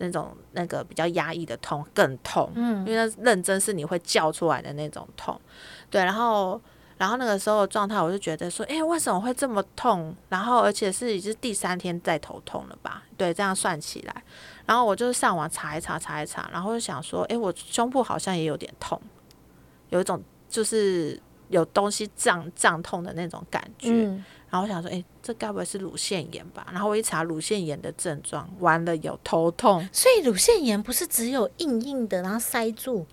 [0.00, 5.36] 那种那个比较压抑的痛更痛，嗯因为那认真是你会叫出来的那种痛，
[5.90, 6.60] 对，然后
[6.98, 10.14] 然后那个时候的状态，我就觉得说，诶，为什么会这么痛？
[10.28, 13.04] 然后而且是已经是第三天在头痛了吧？
[13.16, 14.22] 对，这样算起来，
[14.66, 19.00] 然后我就上网查一查，查一查，然后就想说，诶，我胸部好像也有点痛，
[19.90, 23.90] 有一种就是有东西胀胀痛的那种感觉。
[23.90, 26.66] 嗯，然后我想说，诶，这该不会是乳腺炎吧？
[26.72, 33.06] 然后我一查乳腺炎的症状，完了有头痛，所以乳腺炎不是只有硬硬的，然后塞住，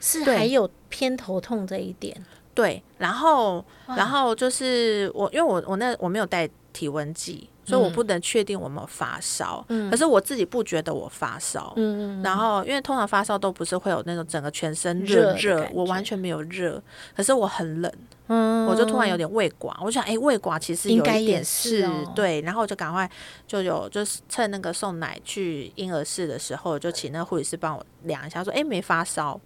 [0.00, 2.20] 是还有偏头痛这一点。
[2.58, 9.64] 对，然后然后就是我，因为我我那我没有带体温计，所以我嗯不能确定我有没有发烧。
[9.68, 11.72] 嗯可是我自己不觉得我发烧。
[11.76, 16.82] 嗯，然后，因为通常发烧都不是会有那种整个全身热热我完全没有热，
[17.16, 17.92] 可是我很冷，
[18.26, 23.08] 嗯我就突然有点胃寡，我想，哎、胃寡其实有应该也一点是哦对，然后我就赶快
[23.46, 29.40] 就有就是趁那个送奶去婴儿室的时候，就请那个护理师帮我量一下，说，哎、没发烧，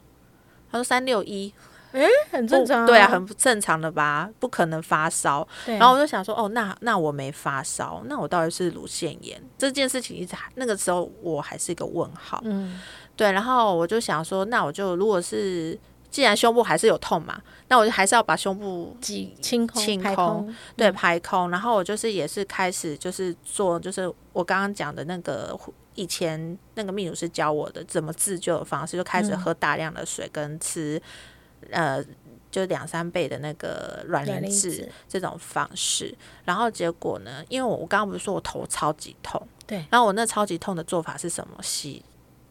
[0.70, 1.53] 他说三六一，
[2.31, 4.28] 很正常、对啊，很不正常的吧？
[4.38, 5.46] 不可能发烧。
[5.66, 5.76] 对。
[5.76, 12.40] 然后我就想说，哦，那那我没发烧，那我到底是乳腺炎这件事情一直还那个时候我还是一个问号。
[12.44, 12.81] 嗯
[13.16, 15.78] 对，然后我就想说，那我就如果是
[16.11, 21.50] 既然胸部还是有痛嘛，那我就还是要把胸部挤清空清排空对排空。
[21.50, 25.59] 然后我就是也是开始就是做，就是我刚刚讲的那个。
[25.94, 30.98] 以前那个秘书师教我的怎么自救的方式，就开始嗯喝大量的水跟吃，
[31.70, 32.05] 呃，
[32.51, 36.14] 就两三倍的那个卵卵磷脂这种方式。
[36.44, 39.85] 然后结果呢，因为我我刚刚不是说我头超级痛，对。
[39.90, 41.62] 然后我那超级痛的做法是什么？
[41.62, 42.05] 洗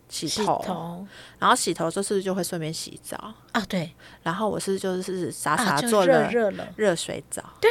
[0.10, 1.08] 洗洗头，
[1.40, 3.34] 然后洗头的时候是不是就会顺便洗澡？
[3.54, 3.90] 啊，对。
[4.24, 7.70] 然后我是就是傻啊，傻做了热了，热水澡，对，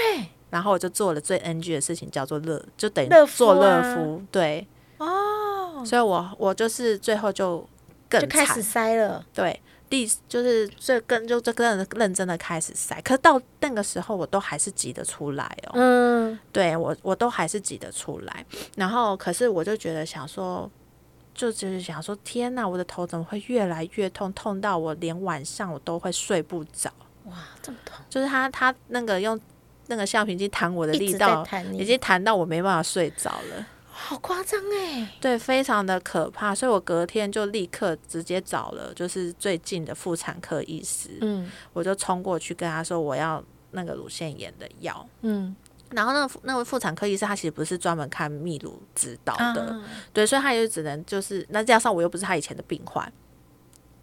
[0.49, 3.95] 然后我就做了最 NG 的事情，叫做热，就等于热敷做热啊。
[3.95, 7.69] 敷，对，哦，所以我我就是最后就
[8.09, 20.71] 更开始塞了，对，第就是这更就这更认真的开始塞，可是到那个时候我都还是挤得出来哦，嗯，对我我都还是挤得出来，然后可是我就觉得想说。
[21.33, 26.91] 就就是想说，天哪，我的头怎么会越来越痛，痛到我连晚上我都会睡不着。
[27.25, 29.41] 哇，这么痛，就是他他那个用
[29.87, 33.67] 那个橡皮筋弹我的力道，已经弹到我没办法睡着了。
[34.03, 41.51] 好夸张哎，对，非常的可怕，所以我隔天就立刻直接找了就是最近的妇产科医师，嗯。
[41.73, 45.07] 我就冲过去跟他说我要那个乳腺炎的药。
[45.21, 45.55] 嗯，
[45.91, 49.85] 然后那个那位妇产科医师他其实不是专门看泌乳指导的，啊。
[50.13, 53.13] 对，所以他也只能就是那加上我又不是他以前的病患。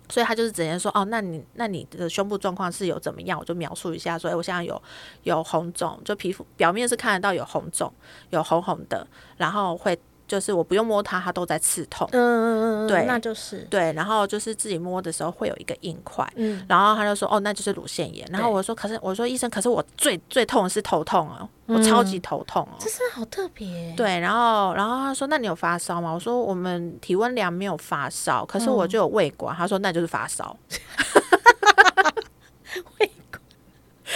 [0.09, 3.37] 所以他就是直接说，哦，那你那你的胸部状况是有怎么样？
[3.37, 4.81] 我就描述一下，所以，我现在有
[5.23, 7.91] 有红肿，就皮肤表面是看得到有红肿，
[8.29, 9.05] 有红红的，
[9.37, 12.45] 然后会就是我不用摸它，它都在刺痛，嗯嗯
[12.83, 18.27] 嗯嗯，对那就是，对，然后就是自己摸的时候会有一个硬块，嗯，然后他就说，哦，那就是乳腺炎。
[18.31, 22.75] 然后我说，可是我说医生，可是我最最痛的是头痛哦，我超级头痛哦。
[22.79, 29.55] 这是好特别，对，然后然后他说：“那你有发烧吗？”我说：“我们体温量没有发烧，可是我就有胃管。
[29.55, 30.55] 他说：“那就是发烧。”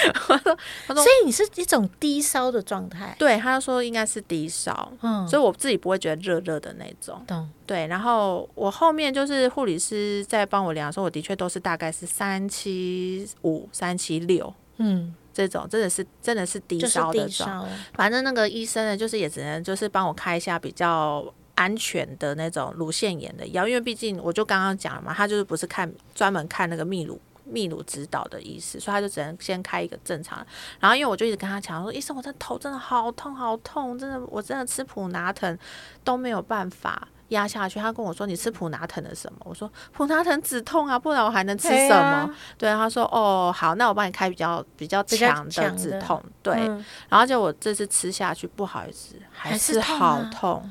[0.88, 7.24] 他说所以你是一种低烧的状态，对，他说应该是低烧，嗯，所以我自己不会觉得热热的那种。
[7.28, 17.68] 懂，对，然后我后面就是护理师在帮我量的时候，我的确都是大概是三七五、三七六嗯，这种，真的是真的是低烧的状。
[17.94, 21.24] 反正那个医生呢，就是也只能就是帮我开一下比较
[21.56, 27.20] 安全的那种乳腺炎的药，因为毕竟我就刚刚讲了嘛，他就是不是看专门看那个泌乳。
[27.50, 30.48] 泌乳指导的意思，所以他就只能先开一个正常的。
[30.80, 35.58] 然后因为我就一直跟他讲说，医生，我的头真的好痛好痛，真的我真的吃普拿疼
[36.04, 37.80] 都没有办法压下去。
[37.80, 39.40] 他跟我说，你吃普拿疼的什么？
[39.46, 41.96] 我说普拿疼止痛啊，不然我还能吃什么？
[41.96, 46.22] 啊对，他说哦好，那我帮你开比较比较强的止痛。
[46.44, 50.70] 对，嗯然后就我这次吃下去，不好意思，还还是是好痛。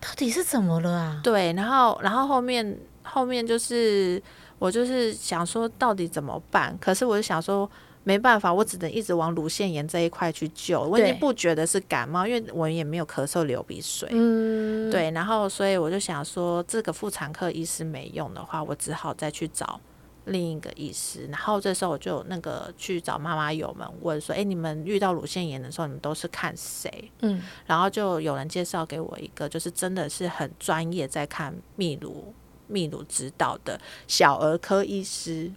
[0.00, 1.20] 到底是怎么了啊？
[1.22, 4.20] 对，然后然后后面后面就是
[4.62, 6.78] 我就是想说到底怎么办？
[6.80, 7.68] 可是我就想说
[8.04, 10.80] 没办法，我只能一直往乳腺炎这一块去救。
[10.80, 14.08] 我已经不觉得是感冒，因为我也没有咳嗽、流鼻水。
[14.12, 19.80] 嗯，对，然后所以我就想说，这个妇产科医师没用的话，我只好再去找
[20.26, 21.26] 另一个医师。
[21.26, 27.10] 然后这时候我就那个去找妈妈友们问说，哎，你们遇到乳腺炎的时候，你们都是看谁？
[27.22, 32.32] 嗯，然后就有人介绍给我一个，就是真的是很专业在看泌乳
[32.70, 35.50] 泌乳指导的小儿科医师。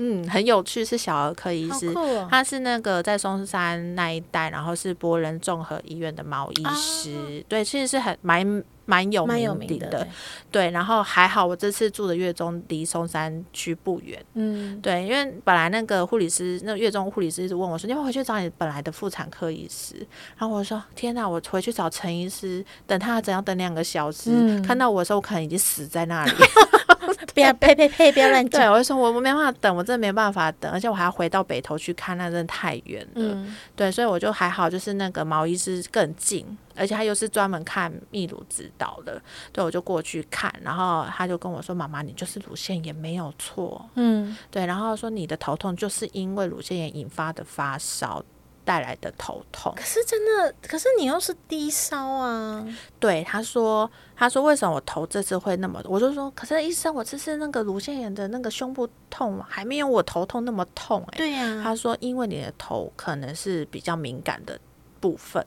[0.00, 1.88] 嗯，很有趣，是小儿科医师。
[1.88, 10.06] 哦，他是那个在松山那一带，然后是博仁综合医院的毛医师，对，其实是很蛮蛮有名的，
[10.52, 10.70] 对。
[10.70, 19.96] 然后还好，我这次住的月中离松山区不远，嗯，对，因为本来那个护理师，那个月中护理师一直问我说：“你要回去找你本来的妇产科医师？”
[20.38, 26.32] 然后我说：“天哪，我回去找陈医师，等他怎样等两个小时，嗯看到我的时候，我可能已经死在那里。
[27.38, 33.10] 不要 呸呸呸，不要乱对，我就说我我没办法等，我真的没办法等，而且我还要回到北头去看，那真的太远了。
[33.14, 39.22] 嗯，对，所以我就还好，就是那个毛医师更近，而且他又是专门看泌乳指导的，
[39.52, 48.22] 对我就过去看，然后他就跟我说：“妈妈，你就是乳腺炎没有错。”嗯，对，然后说你的头痛就是因为乳腺炎引发的发烧
[48.68, 49.72] 带来的头痛。
[49.74, 52.62] 可是真的，可是你又是低烧啊，
[53.00, 55.80] 对，他说，他说为什么我头这次会那么？
[55.86, 64.60] 我就说，可是医生，我这次那个乳腺炎的那个胸部痛还没有我头痛那么痛哎、对呀，他说，因为你的头可能是比较敏感的
[65.00, 65.42] 部分。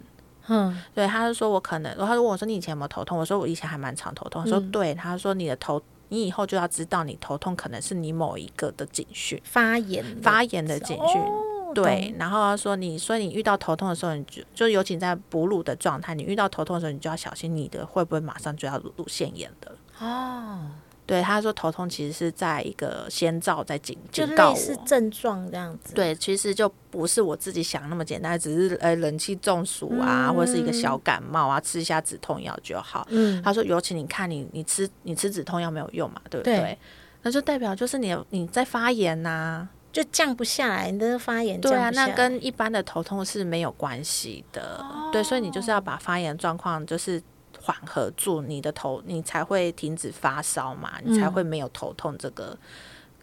[0.47, 3.19] 嗯，对，他就说我可能，他就问我说你以前有没有头痛？
[3.19, 4.43] 我说我以前还蛮常头痛。
[4.43, 5.79] 他说嗯对，他说你的头，
[6.09, 11.21] 你以后就要知道你头痛可能是你某一个的警讯，发炎发炎的警讯。
[11.21, 19.71] 哦对，然后他说你，所以你遇到头痛的时候，你就就尤其在哺乳的状态，你遇到头痛的时候，你就要小心你的会不会马上就要乳乳腺炎的。
[19.99, 20.67] 哦，
[21.05, 24.57] 对，他说头痛其实是在一个先兆在警警告我。
[24.85, 33.05] 症状这样子，对，其实就不是我自己想那么简单，只是呃冷气中暑啊，或者是一个小感冒啊，吃一下止痛药就好。
[33.11, 36.77] 嗯，他说，尤其你看你你吃你吃止痛药没有用嘛，对不对对？
[37.23, 44.83] 那就代表就是你你在发炎呐、就降不下来，你的发炎对啊，那降不下来跟一般的头痛是没有关系的。
[45.11, 47.21] 对，所以你就是要把发炎状况就是
[47.61, 52.57] 缓和住你的头，你才会停止发烧嘛，你才会没有头痛这个。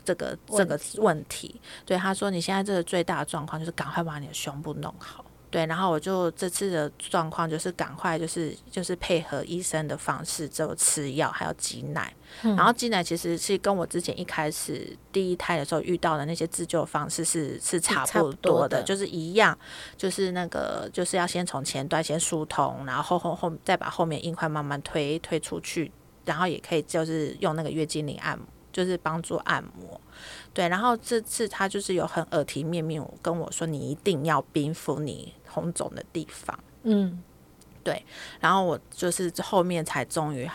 [0.05, 12.13] 这个这个问题，对他说：“你现在这个最大的状况就是赶快把你的胸部弄好。”对，然后我就这次的状况就是赶快就是就是配合医生的方式，就吃药，还要挤奶。
[12.43, 19.59] 然后挤奶其实是跟我之前一开始第一胎的时候遇到的那些自救方式是是差不多的，就是一样，
[19.97, 25.91] 就是那个就是要先从前端先疏通，然后后后后再把后面硬块慢慢推推出去，
[26.27, 28.47] 然后也可以就是用那个月经灵按摩。
[28.71, 30.01] 就是帮助按摩，
[30.55, 37.23] 对，然后这次他就是有很耳提面命跟我说，你一定要冰敷你红肿的地方，嗯，
[37.83, 38.05] 对，
[38.41, 40.49] 然后我就是后面才终于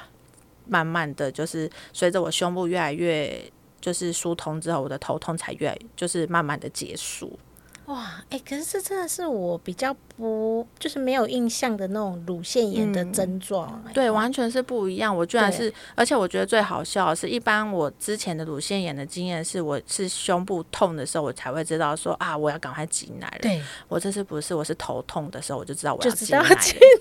[0.65, 7.37] 慢慢的就是随着我胸部越来越就是疏通之后，我的头痛才越就是慢慢的结束。
[7.85, 15.13] 哇，哎，可是这真的是我比较不就是没有印象的那种乳腺炎的症状，对，完全是不一样。
[15.15, 23.39] 我居然是，而且我觉得最好笑的是，一般我之前的乳腺炎的经验是，我是胸部痛的时候，我才会知道说啊，我要赶快挤奶了。
[23.41, 26.41] 对，我这次不是，我是头痛的时候，我就知道我要挤奶，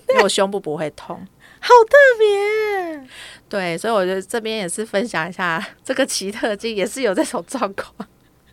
[0.09, 1.17] 因为我胸部不会痛，
[1.61, 3.09] 好特别。
[3.49, 7.95] 对，所以我觉得这边也是分享一下这个奇特经，也是有这种状况。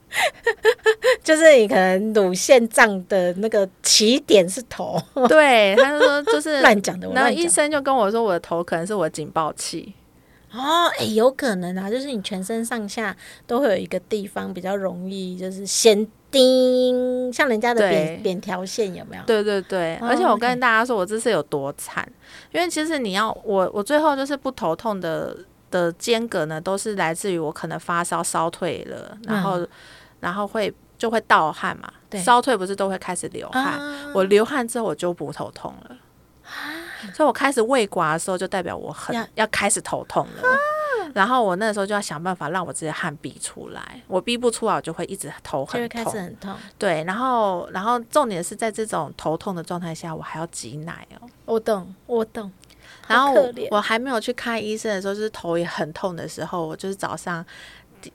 [1.24, 7.08] 就是你可能乳腺胀的那个起点是头，对，他就说就是 乱讲的。
[7.10, 9.94] 然后医生就跟我说，我的头可能是我警报器。
[10.52, 19.22] 哦，哎，有可能啊，就是你全身上下都会有一个地方比较容易，就是先叮，像人家的扁扁条线有没有？
[19.28, 22.12] 对对对，而且我跟大家说，我这次有多惨，
[22.52, 25.38] 因为其实你要我，我最后就是不头痛的
[25.70, 29.64] 的间隔呢，都是来自于我可能发烧烧退了，然后。
[30.20, 31.92] 然后会就会盗汗嘛，
[32.24, 33.80] 烧退不是都会开始流汗？
[34.14, 35.96] 我流汗之后我就不头痛了，
[37.14, 40.44] 所以我开始胃刮的时候就代表我很要开始头痛了。
[41.16, 46.56] 然后我那时候就要想办法让我这些汗逼出来，我逼不出来我就会一直头很痛，开始很痛。
[46.78, 51.28] 对，然后然后重点是在这种头痛的状态下，我还要挤奶哦。
[51.46, 52.52] 我懂，我懂。
[53.08, 53.34] 然后
[53.72, 57.44] 我还没有去看医生的时候，就是头也很痛的时候，我就是早上。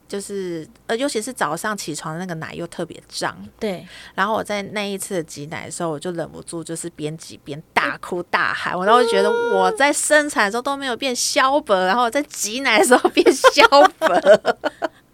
[0.09, 3.87] 就是呃，尤其是早上起床的那个奶又特别胀，对。
[4.15, 13.67] 然后我在那一次挤奶的时候，我就忍不住就是边挤边大哭大喊，我都会觉得我在生产的时候都没有变消本，然后我在挤奶的时候变消
[13.99, 14.09] 薄。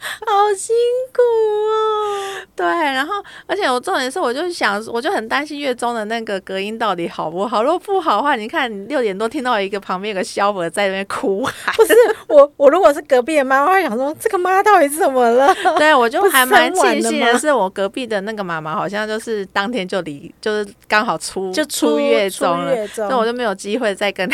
[0.27, 0.75] 好辛
[1.13, 3.15] 苦哦，对，然后
[3.47, 7.63] 而且我重点是，我就想，我就很担心月中的那个隔音到底好不好。
[7.63, 11.95] 如果不好的话，你看你六点多听到一个旁边有个小伯在那边哭喊， 不是
[12.29, 15.55] 我，我如果是隔壁的妈妈，会想说这个妈到底是怎么了？
[15.77, 24.31] 对，我就还蛮庆幸的是，我隔壁的那个妈妈好像就是当天就离，就是刚好出就出月中了，所以我就没有机会再跟。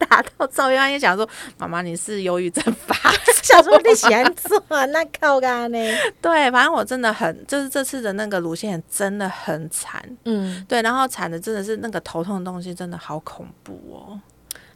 [0.00, 1.28] 打到赵月安也想说
[1.58, 2.94] ：“妈妈，你是忧郁症发，
[3.42, 5.78] 想说你喜欢做那靠干呢？
[6.20, 14.20] 对，反正我真的很，就是这次的那个乳腺真的很惨，嗯，对，然后惨的真的是那个头痛的东西，真的好恐怖哦。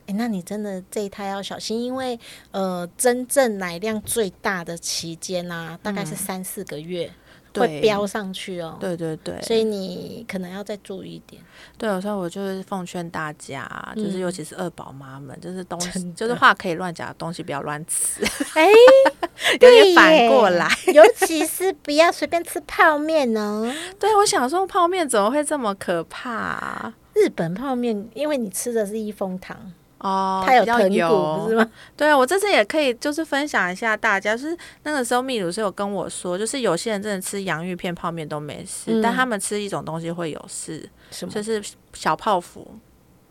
[0.07, 2.19] 哎，那你真的这一胎要小心，因为
[2.51, 7.11] 呃，真正奶量最大的期间啊，大概是三四个月。”
[7.57, 11.41] 会飙上去哦，对对对，所以你可能要再注意一点。
[11.79, 18.25] 对，有时候我就是奉劝大家，就是尤其是二宝妈们，就是东西，就是话可以乱讲，东西不要乱吃。
[18.55, 18.69] 哎，
[19.61, 23.73] 有点反过来，尤其是不要随便吃泡面哦。
[24.01, 26.93] 对，我想说泡面怎么会这么可怕？
[27.13, 29.73] 日本泡面，因为你吃的是益丰糖。
[30.05, 31.71] 哦，它有豚骨是吗？
[31.97, 41.33] 对啊，我这次也可以就是分享一下大家，就是那个时候秘鲁是有跟我说，就是有些人真的吃洋芋片泡面都没事，但他们吃一种东西会有事，什么？
[41.33, 41.63] 就是
[41.95, 42.77] 小泡芙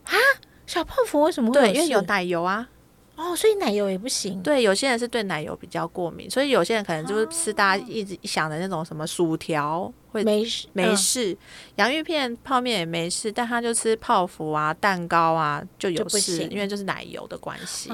[0.06, 0.18] 啊？
[0.66, 1.60] 小泡芙为什么会？
[1.60, 2.68] 对，因为有奶油啊。
[3.16, 4.42] 哦，所以奶油也不行。
[4.42, 11.36] 对，有些人是对奶油比较过敏，所以有些人可能就是吃大家一直想的那种什么薯条会没事没事，
[11.76, 17.92] 洋芋片泡面也没事，但他就吃泡芙啊、蛋糕啊就有事，因为就是奶油的关系。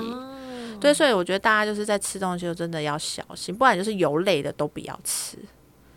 [0.80, 5.38] 对，所以我觉得大家就是在吃东西就真的要小心，不然就是油类的都不要吃，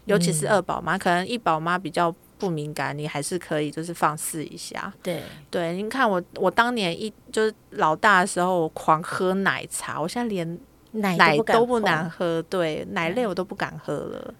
[0.06, 2.14] 尤其是二宝妈，可能一宝妈比较。
[2.38, 4.92] 不敏感，你还是可以就是放肆一下。
[5.00, 10.58] 对对，你看我我当年一就是老大的时候，我狂喝奶茶，我现在连
[10.90, 14.34] 奶奶都不敢喝，对奶类我都不敢喝了，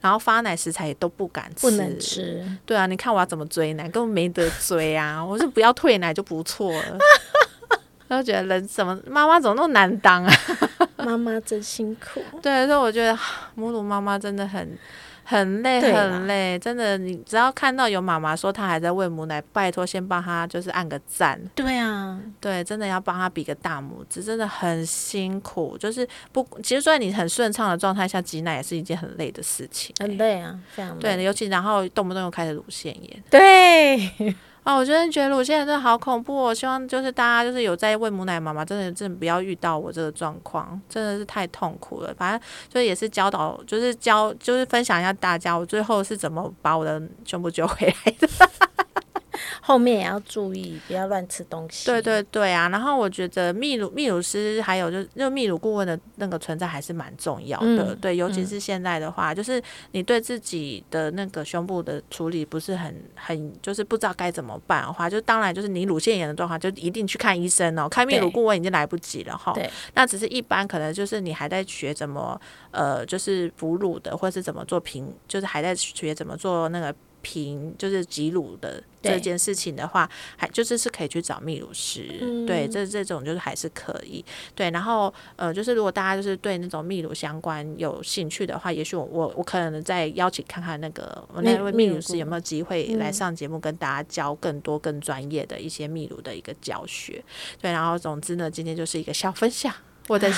[0.00, 2.44] 然后发奶食材也都不敢吃，不能吃。
[2.64, 5.22] 对啊，你看我要怎么追奶，根本没得追啊！
[5.24, 6.98] 我是不要退奶就不错了。
[8.08, 10.32] 然后觉得人怎么妈妈怎么那么难当啊？
[11.04, 12.20] 妈妈真辛苦。
[12.40, 13.18] 对，所以我觉得
[13.54, 14.78] 母乳妈妈真的很。
[15.28, 25.76] 很累很累，真的，你只要看到有妈妈说她还在喂母奶，拜托先帮她就是按个赞，对啊，对，真的要帮她比个大拇指，真的很辛苦。
[25.78, 31.00] 就是不，其实在你很顺畅的状态下挤奶也是一件很累的事情、很累啊，非常累。
[31.00, 33.24] 对，尤其然后动不动又开始乳腺炎。
[33.28, 34.34] 对，
[34.66, 36.42] 啊，我真的觉得乳腺炎真的好恐怖、哦。
[36.46, 42.12] 我希望就是大家就是有在喂母奶妈妈，真的真的不要遇到我这个状况，真的是太痛苦了。
[42.18, 48.28] 反正就也是教导，就是教就是分享一下大家，我最后是怎么把我的胸部救回来的。
[49.60, 51.86] 后面也要注意，不要乱吃东西。
[51.86, 59.62] 对对对啊，然后我觉得泌乳泌乳师还有就是就泌乳顾问的那个存在还是蛮重要的，嗯对，尤其是现在的话，就是
[59.92, 69.52] 你对自己的那个胸部的处理不是很很就是不知道该怎么办的话，就当然就是你乳腺炎的状况，就一定去看医生哦，看泌乳顾问已经来不及了哈。
[69.52, 76.94] 对那只是一般可能就是你还在学怎么呃，就是哺乳的，或是怎么做平，就是还在学怎么做那个
[77.26, 82.04] 平，就是挤乳的这件事情的话，还就是是可以去找泌乳师，
[82.46, 84.24] 对，嗯这这种就是还是可以，
[84.54, 84.70] 对。
[84.70, 93.12] 然后呃，就是如果大家就是对那种泌乳相关有兴趣的话，也许我我我可能再邀请看看那个我那位泌乳师有没有机会来嗯。
[93.16, 97.24] 上节目，跟大家教更多更专业的一些泌乳的一个教学。
[97.60, 99.74] 对，然后总之呢，今天就是一个小分享，
[100.08, 100.30] 我的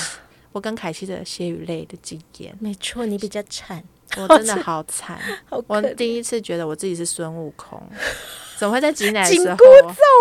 [0.52, 3.82] 我跟凯西的血与泪的经验，没错，你比较惨，
[4.16, 7.80] 我真的好惨，好我第一次觉得我自己是孙悟空。
[8.58, 9.56] 怎么会在挤奶的紧时候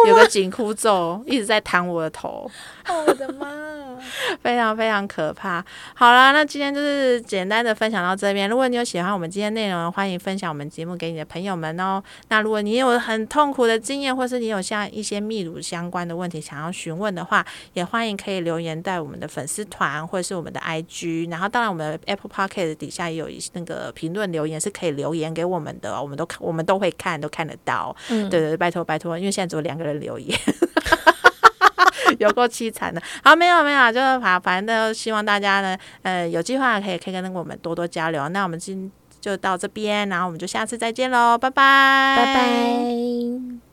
[0.08, 2.50] 有个紧箍咒一直在弹我的头？
[2.88, 3.48] 哦，我的妈！
[4.44, 5.64] 非常非常可怕。
[5.96, 8.48] 好啦，那今天就是简单的分享到这边。
[8.48, 12.02] 如果你有喜欢我们今天内容，欢迎分享我们节目给你的朋友们哦。
[12.30, 21.32] 那如果你有很痛苦的经验，或是你有像一些泌乳相关的问题想要询问的话，也欢迎可以留言在我们的粉丝团或者是我们的 IG。
[21.32, 27.96] 然后，当然我们的 Apple Podcast 底下也有一些那个评论留言是可以留言给我们的哦，我们都看，我们都会看，都看得到。
[28.28, 30.38] 嗯，对对对，拜托拜托，因为现在只有两个人留言，
[32.20, 33.02] 有够凄惨的。
[33.24, 38.28] 好，没有没有，就是反反正希望大家呢，呃，有计划可以可以跟我们多多交流。
[38.30, 43.67] 那我们今就到这边，然后我们就下次再见喽，拜拜，拜拜。